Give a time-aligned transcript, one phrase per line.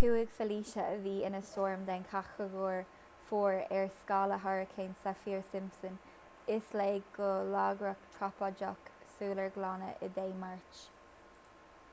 [0.00, 2.76] chuaigh felicia a bhí ina stoirm den chatagóir
[3.30, 5.96] 4 ar scála hairicín saffir-simpson
[6.58, 10.86] i léig go lagrach trópaiceach sular glanadh í dé máirt